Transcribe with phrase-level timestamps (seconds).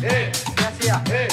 [0.00, 0.32] Hey.
[1.06, 1.28] Hey.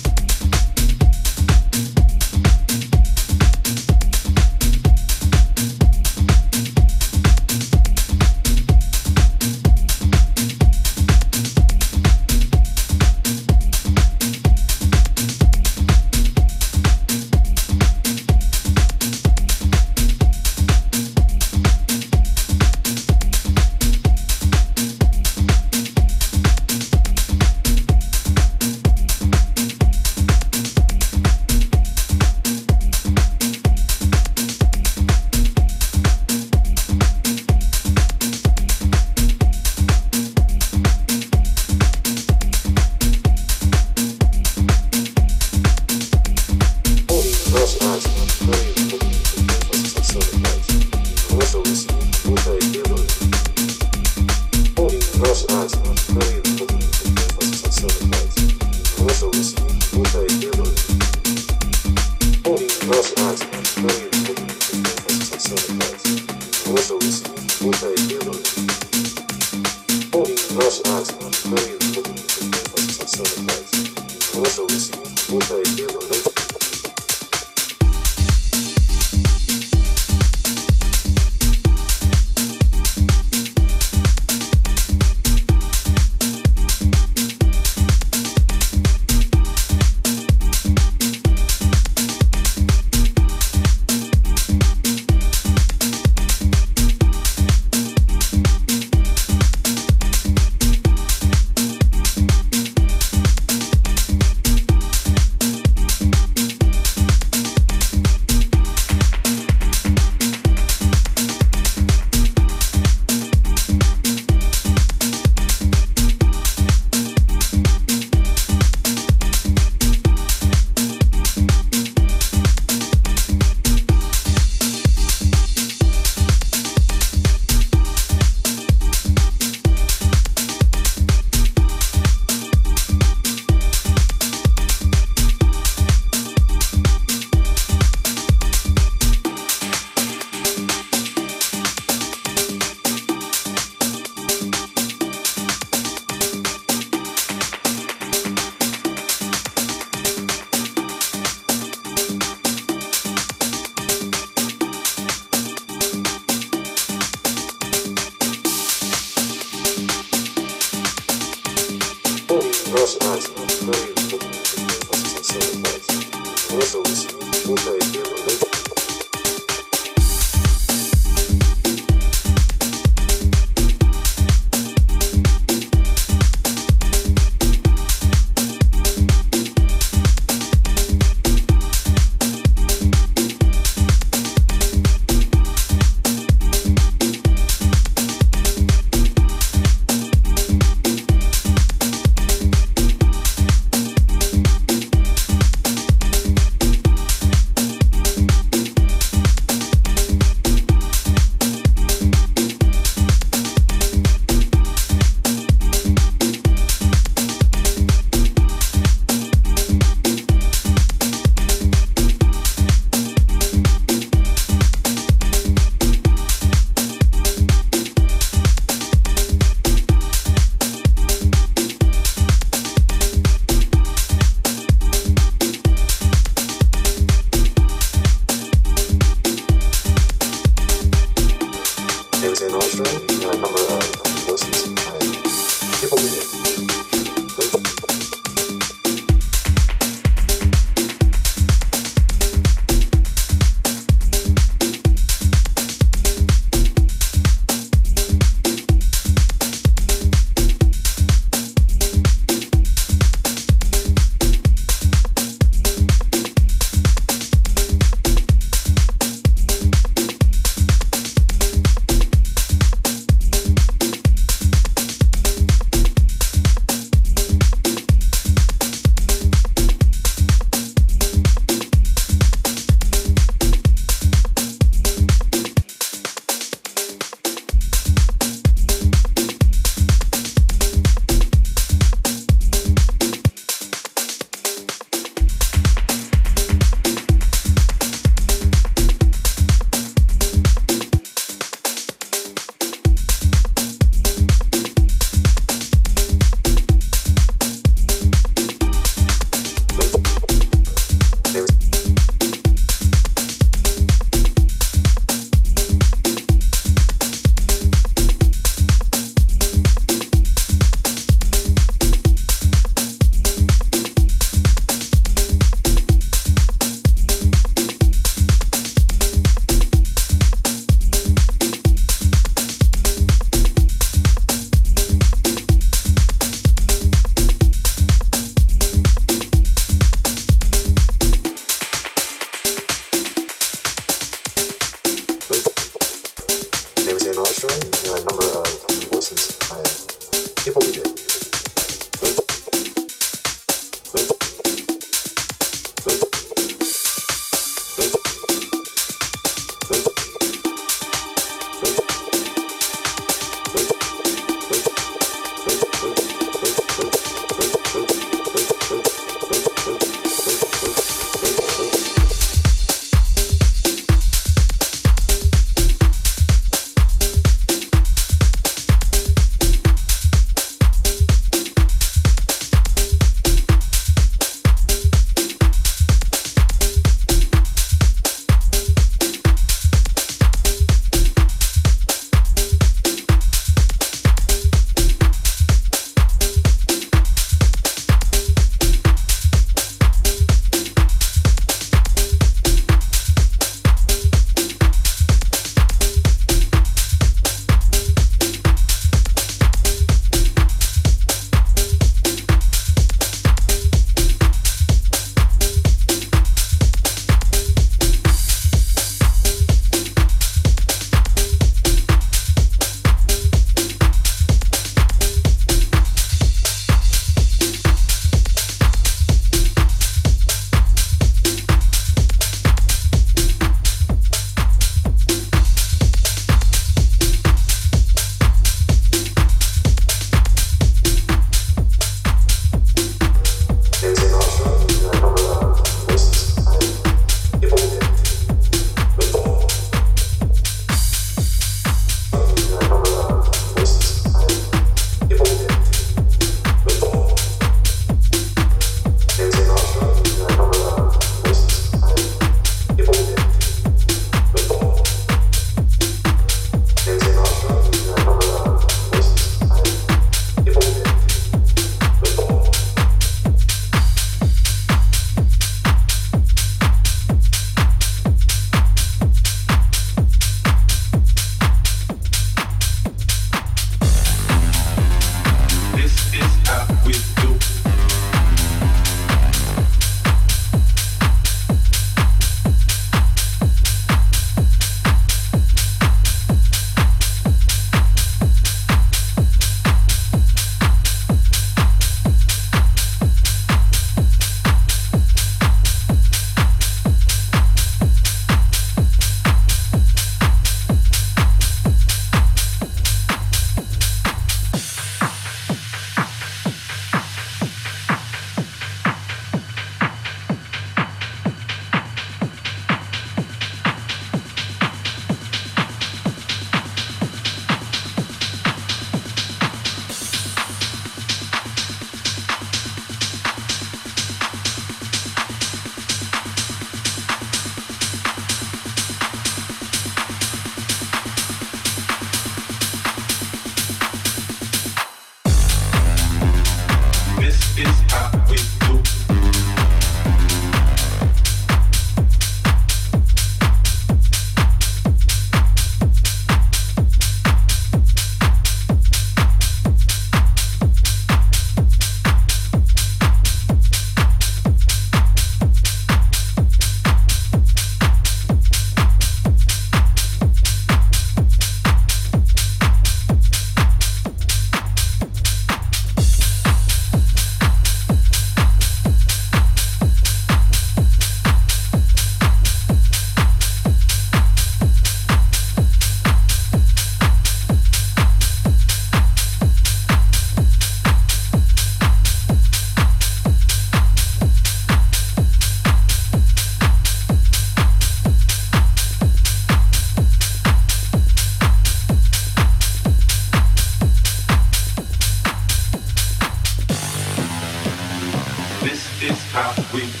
[599.73, 600.00] We